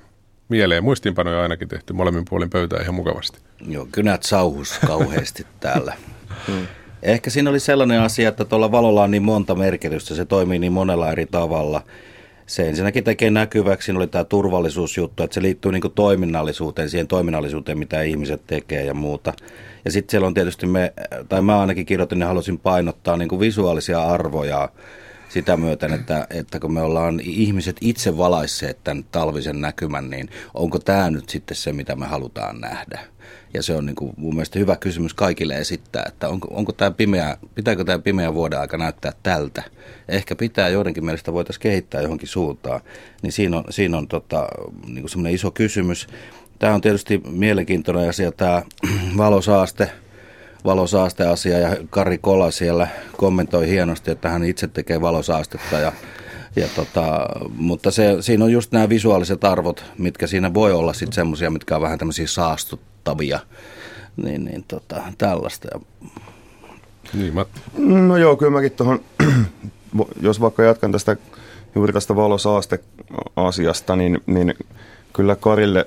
[0.48, 0.84] mieleen?
[0.84, 3.38] Muistiinpanoja ainakin tehty molemmin puolin pöytää ihan mukavasti.
[3.68, 5.94] Joo, kynät sauhus kauheasti täällä.
[6.46, 6.66] Hmm.
[7.02, 10.72] Ehkä siinä oli sellainen asia, että tuolla valolla on niin monta merkitystä, se toimii niin
[10.72, 11.82] monella eri tavalla–
[12.46, 18.02] se ensinnäkin tekee näkyväksi, oli tämä turvallisuusjuttu, että se liittyy niin toiminnallisuuteen, siihen toiminnallisuuteen, mitä
[18.02, 19.32] ihmiset tekee ja muuta.
[19.84, 20.92] Ja sitten siellä on tietysti me,
[21.28, 24.68] tai mä ainakin kirjoitin ja halusin painottaa niin visuaalisia arvoja
[25.28, 30.78] sitä myöten, että, että kun me ollaan ihmiset itse valaisseet tämän talvisen näkymän, niin onko
[30.78, 33.00] tämä nyt sitten se, mitä me halutaan nähdä?
[33.54, 36.90] Ja se on niin kuin mun mielestä hyvä kysymys kaikille esittää, että onko, onko tämä
[36.90, 39.62] pimeä, pitääkö tämä pimeä vuoden aika näyttää tältä.
[40.08, 42.80] Ehkä pitää joidenkin mielestä voitaisiin kehittää johonkin suuntaan.
[43.22, 44.48] Niin siinä on, siinä on tota,
[44.86, 46.06] niin semmoinen iso kysymys.
[46.58, 48.62] Tämä on tietysti mielenkiintoinen asia, tämä
[49.16, 49.90] valosaaste,
[50.64, 55.92] valosaasteasia ja Kari Kola siellä kommentoi hienosti, että hän itse tekee valosaastetta ja
[56.56, 61.12] ja tota, mutta se, siinä on just nämä visuaaliset arvot, mitkä siinä voi olla sitten
[61.12, 63.40] semmoisia, mitkä on vähän tämmöisiä saastuttavia.
[64.16, 65.80] Niin, niin tota, tällaista.
[67.14, 67.60] Niin, Matti.
[67.78, 69.00] No joo, kyllä mäkin tuohon,
[70.20, 71.16] jos vaikka jatkan tästä
[71.74, 74.54] juuri tästä valosaaste-asiasta, niin, niin
[75.12, 75.86] kyllä Karille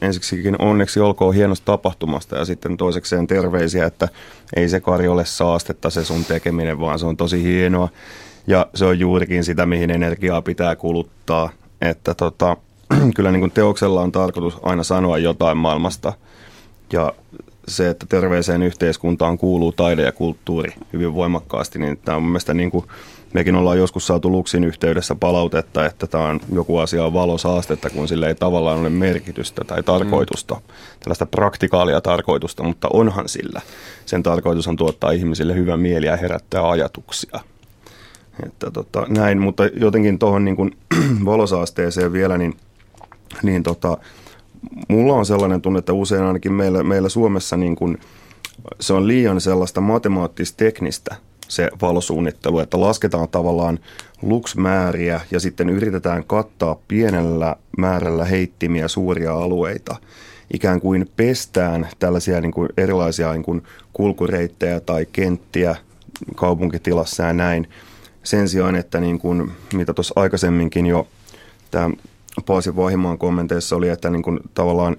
[0.00, 4.08] ensiksikin onneksi olkoon hienosta tapahtumasta ja sitten toisekseen terveisiä, että
[4.56, 7.88] ei se Kari ole saastetta se sun tekeminen, vaan se on tosi hienoa.
[8.46, 11.50] Ja se on juurikin sitä, mihin energiaa pitää kuluttaa.
[11.80, 12.56] Että tota,
[13.16, 16.12] kyllä niin kuin teoksella on tarkoitus aina sanoa jotain maailmasta.
[16.92, 17.12] Ja
[17.68, 22.54] se, että terveeseen yhteiskuntaan kuuluu taide ja kulttuuri hyvin voimakkaasti, niin tämä on mun mielestä
[22.54, 22.84] niin kuin,
[23.34, 28.08] mekin ollaan joskus saatu Luksin yhteydessä palautetta, että tämä on joku asia on valosaastetta, kun
[28.08, 30.60] sille ei tavallaan ole merkitystä tai tarkoitusta, mm.
[31.00, 33.60] tällaista praktikaalia tarkoitusta, mutta onhan sillä.
[34.06, 37.40] Sen tarkoitus on tuottaa ihmisille hyvä mieli ja herättää ajatuksia.
[38.46, 40.76] Että tota, näin, mutta jotenkin tuohon niin kuin
[41.24, 42.56] valosaasteeseen vielä, niin,
[43.42, 43.98] niin tota,
[44.88, 47.98] mulla on sellainen tunne, että usein ainakin meillä, meillä Suomessa niin kuin,
[48.80, 51.16] se on liian sellaista matemaattis-teknistä
[51.48, 53.78] se valosuunnittelu, että lasketaan tavallaan
[54.22, 59.96] luksmääriä ja sitten yritetään kattaa pienellä määrällä heittimiä suuria alueita.
[60.54, 65.76] Ikään kuin pestään tällaisia niin kuin erilaisia niin kuin kulkureittejä tai kenttiä
[66.34, 67.68] kaupunkitilassa ja näin.
[68.22, 71.06] Sen sijaan, että niin kuin, mitä tuossa aikaisemminkin jo
[71.70, 71.90] tämä
[72.46, 74.96] Paasin Vahimaan kommenteissa oli, että niin kuin tavallaan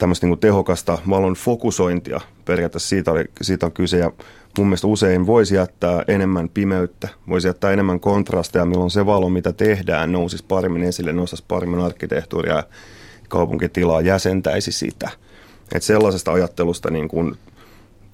[0.00, 4.12] tämmöistä niin tehokasta valon fokusointia periaatteessa siitä, oli, siitä on kyse ja
[4.58, 9.52] mun mielestä usein voisi jättää enemmän pimeyttä, voisi jättää enemmän kontrasteja, milloin se valo, mitä
[9.52, 12.62] tehdään, nousisi paremmin esille, nostaisi paremmin arkkitehtuuria ja
[13.28, 15.10] kaupunkitilaa, jäsentäisi sitä.
[15.74, 17.36] Että sellaisesta ajattelusta niin kuin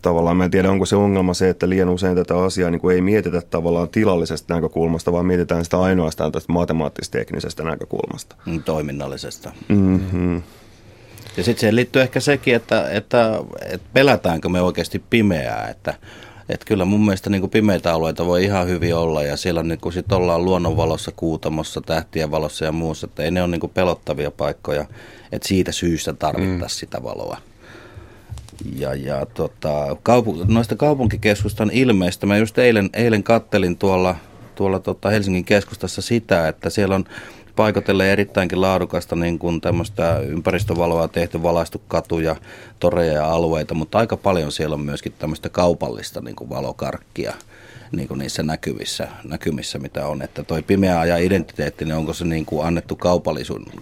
[0.03, 2.94] tavallaan, mä en tiedä onko se ongelma se, että liian usein tätä asiaa niin kuin
[2.94, 8.37] ei mietitä tavallaan tilallisesta näkökulmasta, vaan mietitään sitä ainoastaan tästä matemaattis-teknisestä näkökulmasta.
[8.46, 9.53] Mm, toiminnallisesta.
[9.68, 10.42] Mm-hmm.
[11.37, 15.94] Ja sitten siihen liittyy ehkä sekin, että, että, että pelätäänkö me oikeasti pimeää, että
[16.49, 19.92] että kyllä mun mielestä niin pimeitä alueita voi ihan hyvin olla ja siellä niin kuin
[19.92, 24.85] sit ollaan luonnonvalossa, kuutamossa, tähtien valossa ja muussa, että ei ne ole niin pelottavia paikkoja,
[25.33, 26.81] että siitä syystä tarvittaisiin mm.
[26.81, 27.38] sitä valoa.
[28.77, 34.16] Ja, ja tota, kaupu- noista kaupunkikeskustan ilmeistä, mä just eilen, eilen kattelin tuolla,
[34.55, 37.05] tuolla tota Helsingin keskustassa sitä, että siellä on
[37.56, 42.36] paikotelle erittäinkin laadukasta niin kuin tämmöistä ympäristövaloa tehty, valaistu katuja,
[42.80, 47.34] toreja ja alueita, mutta aika paljon siellä on myöskin tämmöistä kaupallista niin kuin valokarkkia
[47.92, 50.22] niin kuin niissä näkymissä, näkymissä, mitä on.
[50.22, 52.98] Että toi pimeä ajan identiteetti, niin onko se niin kuin annettu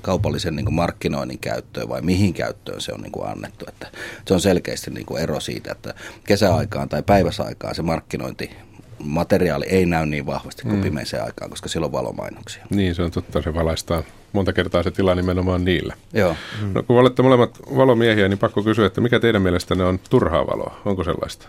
[0.03, 3.65] kaupallisen niin kuin markkinoinnin käyttöön vai mihin käyttöön se on niin kuin annettu.
[3.69, 3.87] Että
[4.29, 5.95] se on selkeästi niin kuin ero siitä, että
[6.27, 8.51] kesäaikaan tai päiväsaikaan se markkinointi
[8.99, 10.83] materiaali ei näy niin vahvasti kuin mm.
[10.83, 12.67] pimeiseen aikaan, koska silloin valomainoksia.
[12.71, 15.95] Niin, se on totta, se valaistaan monta kertaa se tila nimenomaan niillä.
[16.13, 16.37] Joo.
[16.63, 16.73] Mm.
[16.75, 20.81] No, kun olette molemmat valomiehiä, niin pakko kysyä, että mikä teidän mielestänne on turhaa valoa?
[20.85, 21.49] Onko sellaista?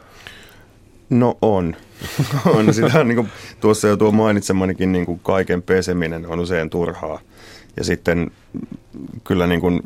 [1.10, 1.76] No on.
[2.56, 2.74] on.
[2.74, 3.30] Sitä on, niin kuin,
[3.62, 7.20] tuossa jo tuo mainitsemanikin niin kuin kaiken peseminen on usein turhaa.
[7.78, 8.32] Ja sitten
[9.24, 9.80] kyllä niin kuin,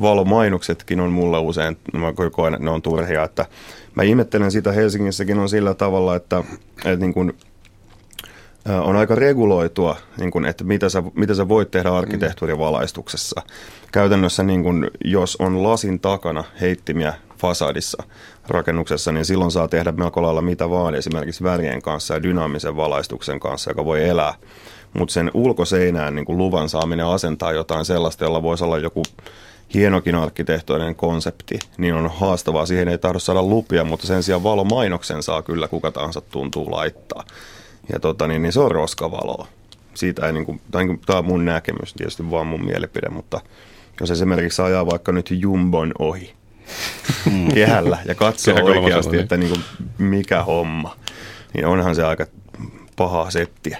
[0.00, 3.24] valomainoksetkin on mulla usein, mä koen, että ne on turhia.
[3.24, 3.46] Että
[3.96, 6.44] mä ihmettelen sitä Helsingissäkin on sillä tavalla, että,
[6.76, 7.32] että niin kuin,
[8.82, 13.42] on aika reguloitua, niin kuin, että mitä sä, mitä sä voit tehdä arkkitehtuurivalaistuksessa.
[13.92, 18.02] Käytännössä niin kuin, jos on lasin takana heittimiä fasadissa
[18.48, 23.40] rakennuksessa, niin silloin saa tehdä melko lailla mitä vaan esimerkiksi värien kanssa ja dynaamisen valaistuksen
[23.40, 24.34] kanssa, joka voi elää.
[24.98, 29.02] Mutta sen ulkoseinään niin kuin luvan saaminen asentaa jotain sellaista, jolla voisi olla joku
[29.74, 32.66] hienokin arkkitehtoinen konsepti, niin on haastavaa.
[32.66, 37.24] Siihen ei tahdo saada lupia, mutta sen sijaan valomainoksen saa kyllä kuka tahansa tuntuu laittaa.
[37.92, 39.48] Ja tota, niin, niin se on roskavaloa.
[39.94, 40.60] Siitä ei, niin kuin,
[41.06, 43.40] tämä on mun näkemys, tietysti vaan mun mielipide, mutta
[44.00, 46.32] jos esimerkiksi ajaa vaikka nyt Jumbon ohi
[47.32, 47.52] mm.
[47.54, 49.22] kehällä ja katsoo oikeasti, niin.
[49.22, 49.64] että niin kuin,
[49.98, 50.96] mikä homma,
[51.54, 52.26] niin onhan se aika
[52.96, 53.78] paha settiä.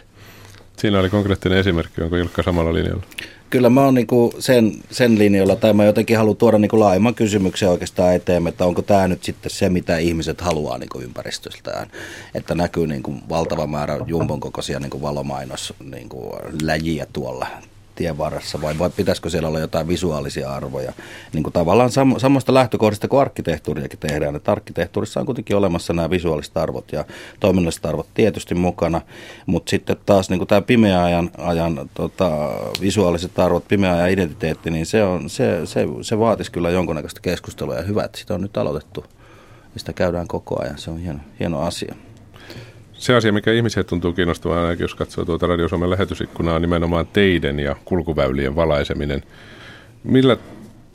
[0.77, 3.03] Siinä oli konkreettinen esimerkki, onko Ilkka samalla linjalla?
[3.51, 7.71] Kyllä mä oon niinku sen, sen linjalla, tai mä jotenkin haluan tuoda niinku laajemman kysymyksen
[7.71, 11.91] oikeastaan eteen, että onko tämä nyt sitten se, mitä ihmiset haluaa niinku ympäristöstään.
[12.35, 17.47] Että näkyy niinku valtava määrä jumbon kokoisia niinku valomainos niinku läjiä tuolla
[17.97, 20.93] tien varressa vai, vai pitäisikö siellä olla jotain visuaalisia arvoja.
[21.33, 24.37] Niin kuin tavallaan sam, samasta lähtökohdista kuin arkkitehtuuriakin tehdään.
[24.37, 27.05] Että arkkitehtuurissa on kuitenkin olemassa nämä visuaaliset arvot ja
[27.41, 29.01] toiminnalliset arvot tietysti mukana,
[29.47, 32.31] mutta sitten taas niin kuin tämä pimeä ajan, ajan tota,
[32.81, 37.75] visuaaliset arvot, pimeä ajan identiteetti, niin se, on, se, se, se vaatisi kyllä jonkunnäköistä keskustelua
[37.75, 39.05] ja hyvä, että sitä on nyt aloitettu.
[39.75, 41.95] Ja sitä käydään koko ajan, se on hieno, hieno asia.
[42.99, 47.07] Se asia, mikä ihmisiä tuntuu kiinnostavan, ainakin jos katsoo tuota Radio Suomen lähetysikkunaa, on nimenomaan
[47.13, 49.23] teiden ja kulkuväylien valaiseminen.
[50.05, 50.37] Millä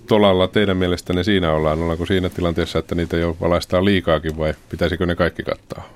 [0.07, 1.81] tolalla teidän mielestänne siinä ollaan?
[1.81, 5.89] Ollaanko siinä tilanteessa, että niitä jo valaistaan liikaakin vai pitäisikö ne kaikki kattaa?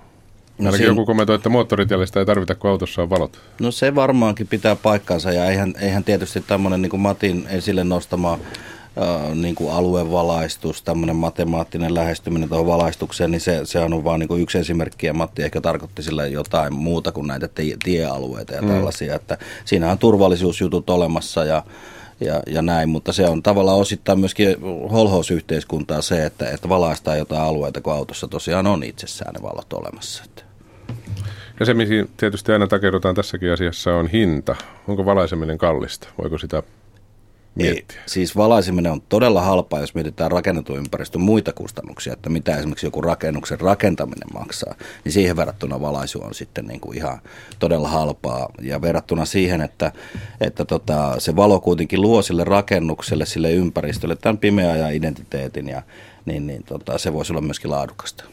[0.58, 3.40] No Ainakin joku kommentoi, että moottoritielistä ei tarvita, kun autossa on valot.
[3.60, 8.40] No se varmaankin pitää paikkansa ja eihän, eihän tietysti tämmöinen niin Matin esille nostama
[9.36, 14.58] niin kuin aluevalaistus, tämmöinen matemaattinen lähestyminen tuohon valaistukseen, niin se, se on vain niin yksi
[14.58, 18.68] esimerkki, ja Matti ehkä tarkoitti sillä jotain muuta kuin näitä tie, tiealueita ja mm.
[18.68, 21.64] tällaisia, että siinä on turvallisuusjutut olemassa, ja
[22.20, 24.56] ja, ja näin, mutta se on tavallaan osittain myöskin
[24.92, 30.24] holhousyhteiskuntaa se, että, että valaistaan jotain alueita, kun autossa tosiaan on itsessään ne valot olemassa.
[31.60, 34.56] Ja se, mihin tietysti aina takerrotaan tässäkin asiassa, on hinta.
[34.88, 36.08] Onko valaiseminen kallista?
[36.22, 36.64] Voiko sitä
[37.56, 38.00] miettiä?
[38.00, 42.86] Ei, siis valaiseminen on todella halpaa, jos mietitään rakennetun ympäristön muita kustannuksia, että mitä esimerkiksi
[42.86, 47.20] joku rakennuksen rakentaminen maksaa, niin siihen verrattuna valaisu on sitten niin kuin ihan
[47.60, 48.50] todella halpaa.
[48.62, 49.92] Ja verrattuna siihen, että,
[50.42, 55.82] että tota, se valo kuitenkin luo sille rakennukselle, sille ympäristölle tämän pimeän ja identiteetin, ja,
[56.26, 58.24] niin, niin tota, se voisi olla myöskin laadukasta.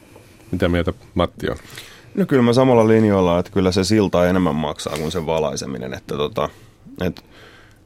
[0.50, 1.56] Mitä mieltä Matti on?
[2.14, 6.16] No kyllä mä samalla linjoilla, että kyllä se silta enemmän maksaa kuin se valaiseminen, että
[6.16, 6.48] tota,
[7.00, 7.22] että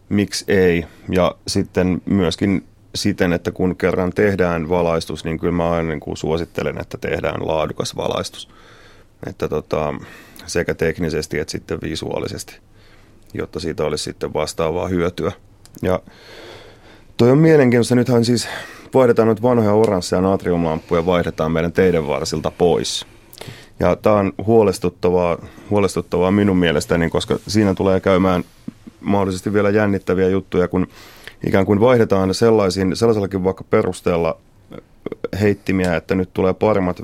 [0.09, 0.85] miksi ei.
[1.11, 2.65] Ja sitten myöskin
[2.95, 7.47] siten, että kun kerran tehdään valaistus, niin kyllä mä aina niin kuin suosittelen, että tehdään
[7.47, 8.49] laadukas valaistus.
[9.27, 9.95] Että tota,
[10.47, 12.59] sekä teknisesti että sitten visuaalisesti,
[13.35, 15.33] jotta siitä olisi sitten vastaavaa hyötyä.
[15.83, 16.01] Ja
[17.17, 17.95] toi on mielenkiintoista.
[17.95, 18.49] Nythän siis
[18.95, 23.07] vaihdetaan nyt vanhoja oransseja natriumlamppuja, vaihdetaan meidän teidän varsilta pois.
[23.81, 25.39] Ja tämä on huolestuttavaa,
[25.71, 28.45] huolestuttavaa minun mielestäni, koska siinä tulee käymään
[29.07, 30.87] mahdollisesti vielä jännittäviä juttuja, kun
[31.47, 34.39] ikään kuin vaihdetaan sellaisin, sellaisellakin vaikka perusteella
[35.41, 37.03] heittimiä, että nyt tulee paremmat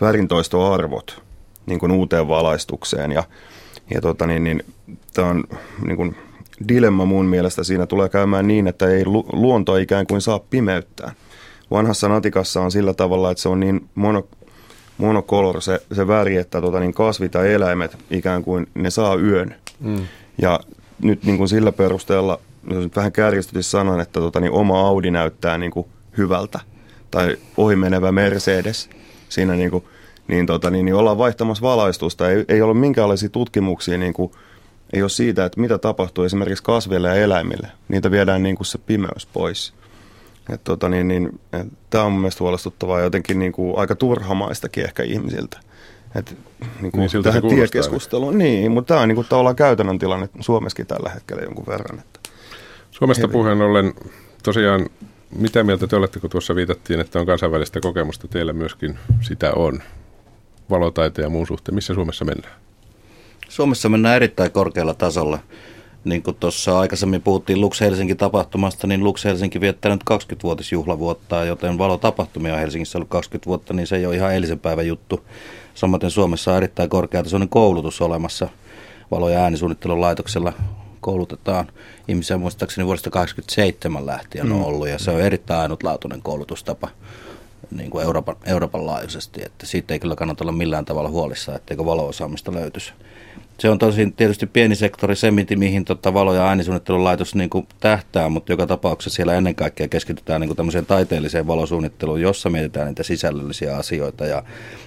[0.00, 1.22] värintoistoarvot
[1.66, 3.12] niin kuin uuteen valaistukseen.
[3.12, 3.24] Ja,
[3.94, 4.64] ja tota niin, niin,
[5.14, 5.44] tämä on
[5.86, 6.16] niin kuin
[6.68, 7.64] dilemma mun mielestä.
[7.64, 11.12] Siinä tulee käymään niin, että ei luonto ikään kuin saa pimeyttää.
[11.70, 14.26] Vanhassa natikassa on sillä tavalla, että se on niin mono,
[14.98, 19.54] monokolor se, se väri, että tota, niin kasvit ja eläimet ikään kuin ne saa yön.
[19.80, 20.06] Mm.
[20.42, 20.60] Ja
[21.02, 25.10] nyt niin kuin sillä perusteella, jos nyt vähän kärjistytis sanon, että tota, niin oma Audi
[25.10, 25.86] näyttää niin kuin
[26.18, 26.60] hyvältä
[27.10, 28.90] tai ohimenevä Mercedes
[29.28, 29.84] siinä niin kuin,
[30.28, 32.30] niin, tota, niin, niin ollaan vaihtamassa valaistusta.
[32.30, 34.32] Ei, ei ole minkäänlaisia tutkimuksia niin kuin,
[34.92, 37.68] ei ole siitä, että mitä tapahtuu esimerkiksi kasville ja eläimille.
[37.88, 39.74] Niitä viedään niin kuin se pimeys pois.
[40.64, 41.40] Tota, niin, niin,
[41.90, 45.60] Tämä on mielestäni huolestuttavaa ja jotenkin niin kuin, aika turhamaistakin ehkä ihmisiltä.
[46.14, 46.36] Et,
[46.80, 48.38] niin kuin niin, tähän tiekeskusteluun.
[48.38, 51.98] Niin, mutta tämä on niin kuin, tavallaan käytännön tilanne Suomessakin tällä hetkellä jonkun verran.
[51.98, 52.20] Että.
[52.90, 53.32] Suomesta Hevin.
[53.32, 53.94] puheen ollen
[54.42, 54.86] tosiaan,
[55.36, 59.82] mitä mieltä te olette, kun tuossa viitattiin, että on kansainvälistä kokemusta, teillä myöskin sitä on,
[60.70, 61.74] valotaiteen ja muun suhteen.
[61.74, 62.54] Missä Suomessa mennään?
[63.48, 65.38] Suomessa mennään erittäin korkealla tasolla.
[66.08, 71.78] Niin kuin tuossa aikaisemmin puhuttiin Lux Helsinki tapahtumasta, niin Lux Helsinki viettää nyt 20-vuotisjuhlavuotta, joten
[71.78, 75.24] valotapahtumia on Helsingissä ollut 20 vuotta, niin se ei ole ihan eilisen päivän juttu.
[75.74, 78.48] Samaten Suomessa on erittäin korkeatasoinen koulutus olemassa.
[79.10, 80.52] Valo- ja äänisuunnittelun laitoksella
[81.00, 81.66] koulutetaan
[82.08, 84.64] ihmisiä muistaakseni vuodesta 1987 lähtien on mm.
[84.64, 86.88] ollut, ja se on erittäin ainutlaatuinen koulutustapa
[87.70, 91.84] niin kuin Euroopan, Euroopan laajuisesti, että siitä ei kyllä kannata olla millään tavalla huolissa, etteikö
[91.84, 92.92] valo-osaamista löytyisi
[93.60, 97.68] se on tosi tietysti pieni sektori se, mihin tota valo- ja äänisuunnittelun laitos niin kuin
[97.80, 103.02] tähtää, mutta joka tapauksessa siellä ennen kaikkea keskitytään niin kuin taiteelliseen valosuunnitteluun, jossa mietitään niitä
[103.02, 104.42] sisällöllisiä asioita ja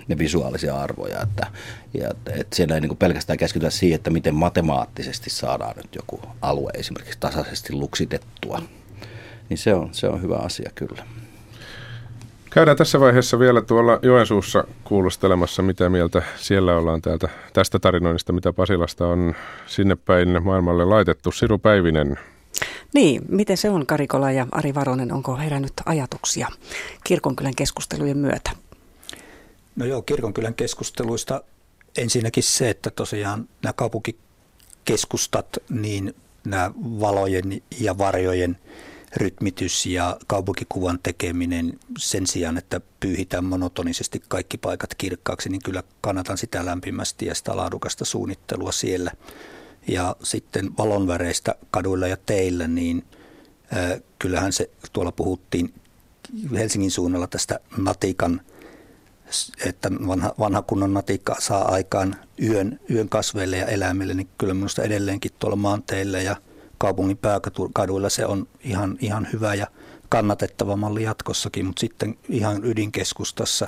[0.07, 1.21] ne visuaalisia arvoja.
[1.21, 1.47] Että,
[1.93, 6.19] ja, että siellä ei niin kuin pelkästään keskitytä siihen, että miten matemaattisesti saadaan nyt joku
[6.41, 8.61] alue esimerkiksi tasaisesti luksitettua.
[9.49, 11.03] Niin se on, se on hyvä asia kyllä.
[12.53, 18.53] Käydään tässä vaiheessa vielä tuolla Joensuussa kuulustelemassa, mitä mieltä siellä ollaan täältä, tästä tarinoinnista, mitä
[18.53, 19.35] Pasilasta on
[19.67, 21.31] sinne päin maailmalle laitettu.
[21.31, 22.19] Siru Päivinen.
[22.93, 26.47] Niin, miten se on Karikola ja Ari Varonen, onko herännyt ajatuksia
[27.03, 28.51] kirkonkylän keskustelujen myötä?
[29.75, 31.43] No joo, kirkonkylän keskusteluista
[31.97, 38.57] ensinnäkin se, että tosiaan nämä kaupunkikeskustat, niin nämä valojen ja varjojen–
[39.15, 46.37] rytmitys ja kaupunkikuvan tekeminen sen sijaan, että pyyhitään monotonisesti kaikki paikat kirkkaaksi, niin kyllä kannatan
[46.37, 49.11] sitä lämpimästi ja sitä laadukasta suunnittelua siellä.
[49.87, 53.03] Ja sitten valonväreistä kaduilla ja teillä, niin
[53.73, 55.73] äh, kyllähän se, tuolla puhuttiin
[56.51, 58.41] Helsingin suunnalla tästä natikan,
[59.65, 64.83] että vanha, vanha kunnon natikka saa aikaan yön, yön kasveille ja eläimille, niin kyllä minusta
[64.83, 66.35] edelleenkin tuolla maanteille ja–
[66.81, 69.67] kaupungin pääkaduilla se on ihan, ihan hyvä ja
[70.09, 73.67] kannatettava malli jatkossakin, mutta sitten ihan ydinkeskustassa,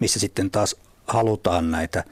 [0.00, 2.04] missä sitten taas halutaan näitä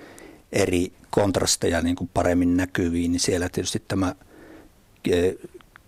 [0.52, 4.14] eri kontrasteja niin kuin paremmin näkyviin, niin siellä tietysti tämä
[5.10, 5.32] e,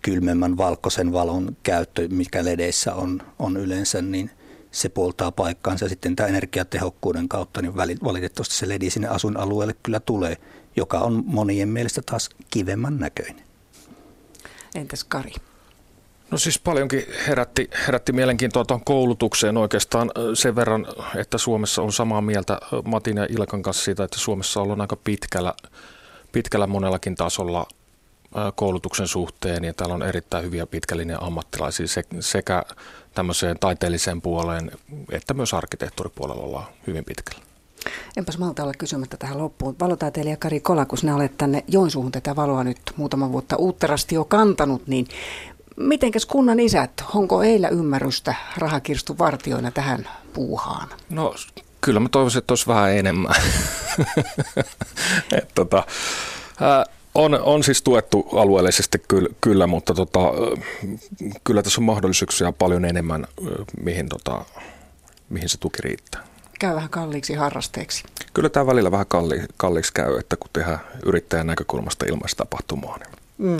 [0.01, 4.31] kylmemmän valkoisen valon käyttö, mikä ledeissä on, on yleensä, niin
[4.71, 5.89] se puoltaa paikkaansa.
[5.89, 10.37] Sitten tämä energiatehokkuuden kautta, niin valitettavasti se ledi sinne asuinalueelle kyllä tulee,
[10.75, 13.54] joka on monien mielestä taas kivemman näköinen.
[14.75, 15.31] Entäs Kari?
[16.31, 22.21] No siis paljonkin herätti, herätti mielenkiintoa tuon koulutukseen oikeastaan sen verran, että Suomessa on samaa
[22.21, 25.53] mieltä Matin ja Ilkan kanssa siitä, että Suomessa ollaan aika pitkällä,
[26.31, 27.67] pitkällä monellakin tasolla
[28.55, 31.85] koulutuksen suhteen ja täällä on erittäin hyviä pitkällinen ammattilaisia
[32.19, 32.63] sekä
[33.13, 34.71] tämmöiseen taiteelliseen puoleen
[35.11, 37.54] että myös arkkitehtuuripuolella ollaan hyvin pitkällä.
[38.17, 39.75] Enpäs malta olla kysymättä tähän loppuun.
[39.79, 44.87] Valotaiteilija Kari Kolakus, ne olet tänne Joensuuhun tätä valoa nyt muutama vuotta uutterasti jo kantanut,
[44.87, 45.07] niin
[45.77, 50.89] mitenkäs kunnan isät, onko eillä ymmärrystä rahakirstun vartioina tähän puuhaan?
[51.09, 51.35] No
[51.81, 53.35] kyllä mä toivoisin, että olisi vähän enemmän.
[55.37, 55.83] Et, tota,
[56.61, 60.19] ää, on, on siis tuettu alueellisesti kyllä, kyllä mutta tota,
[61.43, 63.27] kyllä tässä on mahdollisuuksia paljon enemmän,
[63.83, 64.45] mihin, tota,
[65.29, 66.23] mihin se tuki riittää.
[66.59, 68.03] Käy vähän kalliiksi harrasteeksi.
[68.33, 73.57] Kyllä tämä välillä vähän kalli, kalliiksi käy, että kun tehdään yrittäjän näkökulmasta ilmaistapahtumaa, niin Mm.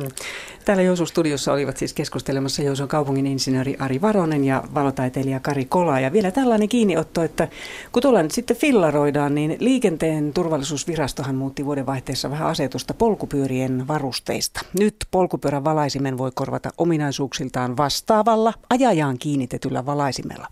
[0.66, 6.00] Täällä Joensuun studiossa olivat siis keskustelemassa Joensuun kaupungin insinööri Ari Varonen ja valotaiteilija Kari Kola.
[6.00, 7.48] Ja vielä tällainen kiinniotto, että
[7.92, 14.62] kun tuolla nyt sitten fillaroidaan, niin liikenteen turvallisuusvirastohan muutti vuodenvaihteessa vähän asetusta polkupyörien varusteista.
[14.80, 20.48] Nyt polkupyörän valaisimen voi korvata ominaisuuksiltaan vastaavalla ajajaan kiinnitetyllä valaisimella.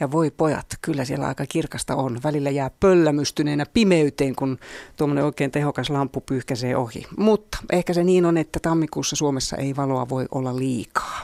[0.00, 2.20] Ja voi pojat, kyllä siellä aika kirkasta on.
[2.24, 4.58] Välillä jää pöllämystyneenä pimeyteen, kun
[4.96, 7.06] tuommoinen oikein tehokas lamppu pyyhkäisee ohi.
[7.16, 11.22] Mutta ehkä se niin on, että tammikuussa Suomessa ei valoa voi olla liikaa.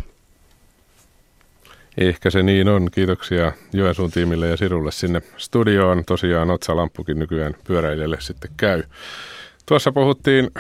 [1.99, 2.89] Ehkä se niin on.
[2.93, 6.05] Kiitoksia Joensuun tiimille ja Sirulle sinne studioon.
[6.05, 8.83] Tosiaan otsalamppukin nykyään pyöräilijälle sitten käy.
[9.67, 10.51] Tuossa puhuttiin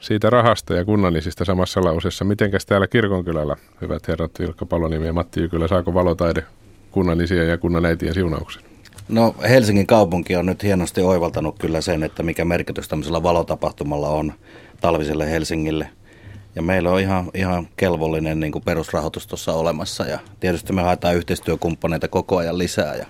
[0.00, 2.24] siitä rahasta ja kunnallisista samassa lauseessa.
[2.24, 6.44] Mitenkäs täällä kirkonkylällä, hyvät herrat Vilkka Palonimi ja Matti Jykylä, saako valotaide
[6.90, 8.62] kunnallisia ja kunnanäitien siunauksen?
[9.08, 14.32] No Helsingin kaupunki on nyt hienosti oivaltanut kyllä sen, että mikä merkitys tämmöisellä valotapahtumalla on
[14.80, 15.90] talviselle Helsingille.
[16.56, 21.16] Ja meillä on ihan, ihan kelvollinen niin kuin perusrahoitus tuossa olemassa ja tietysti me haetaan
[21.16, 22.94] yhteistyökumppaneita koko ajan lisää.
[22.94, 23.06] Ja,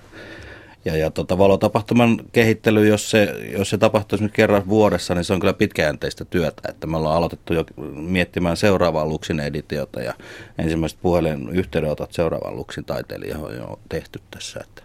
[0.85, 5.33] ja, ja tota, valotapahtuman kehittely, jos se, jos se tapahtuisi nyt kerran vuodessa, niin se
[5.33, 6.63] on kyllä pitkäjänteistä työtä.
[6.69, 10.15] Että me ollaan aloitettu jo miettimään seuraavaa Luksin editiota ja
[10.59, 14.61] ensimmäiset puhelin yhteydenotot seuraavaan Luksin taiteilijoihin on jo tehty tässä.
[14.61, 14.83] Että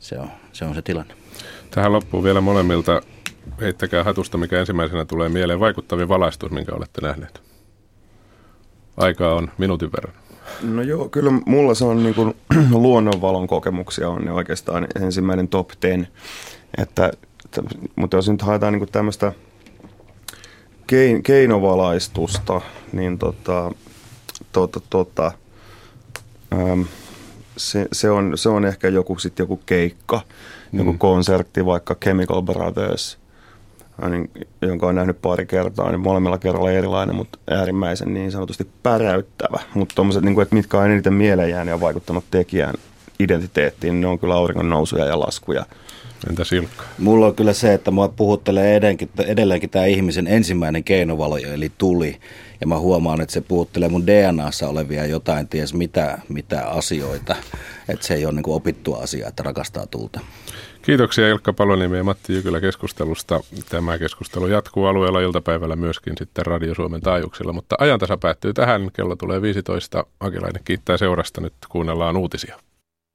[0.00, 1.14] se, on, se on se tilanne.
[1.70, 3.02] Tähän loppuu vielä molemmilta
[3.60, 5.60] heittäkää hatusta, mikä ensimmäisenä tulee mieleen.
[5.60, 7.42] Vaikuttavin valaistus, minkä olette nähneet.
[8.96, 10.14] Aikaa on minuutin verran.
[10.62, 12.34] No joo, kyllä mulla se on niin kuin
[12.70, 16.08] luonnonvalon kokemuksia on ne oikeastaan ensimmäinen top ten.
[16.78, 17.12] Että,
[17.96, 19.32] mutta jos nyt haetaan niin tämmöistä
[20.86, 22.60] kein, keinovalaistusta,
[22.92, 23.70] niin tota,
[24.52, 25.32] tota, tota,
[26.52, 26.84] äm,
[27.56, 30.20] se, se, on, se on ehkä joku, sit joku keikka,
[30.72, 30.78] mm.
[30.78, 33.18] joku konsertti, vaikka Chemical Brothers–
[34.62, 39.58] jonka on nähnyt pari kertaa, niin molemmilla kerralla erilainen, mutta äärimmäisen niin sanotusti päräyttävä.
[39.74, 42.74] Mutta tuommoiset, niin kuin, että mitkä on eniten mieleen ja vaikuttanut tekijään
[43.20, 45.66] identiteettiin, niin ne on kyllä auringon nousuja ja laskuja.
[46.28, 46.84] Entä Silkka?
[46.98, 52.16] Mulla on kyllä se, että mua puhuttelee edelleenkin, edelleenkin tämä ihmisen ensimmäinen keinovalo, eli tuli.
[52.60, 57.36] Ja mä huomaan, että se puhuttelee mun DNAssa olevia jotain, ties mitä, mitä asioita.
[57.88, 60.20] Että se ei ole niin opittua asiaa, että rakastaa tulta.
[60.84, 63.40] Kiitoksia Ilkka Paloniemi ja Matti Jykylä keskustelusta.
[63.68, 68.90] Tämä keskustelu jatkuu alueella iltapäivällä myöskin sitten Radio Suomen taajuuksilla, mutta ajantasa päättyy tähän.
[68.92, 70.04] Kello tulee 15.
[70.20, 71.40] Akilainen kiittää seurasta.
[71.40, 72.58] Nyt kuunnellaan uutisia.